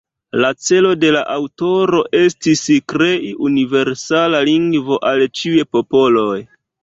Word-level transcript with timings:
La 0.43 0.49
celo 0.67 0.93
de 1.01 1.09
la 1.15 1.19
aŭtoro 1.33 1.99
estis 2.21 2.63
krei 2.95 3.29
universala 3.49 4.41
lingvo 4.49 4.99
al 5.11 5.27
ĉiuj 5.41 5.69
popoloj. 5.77 6.41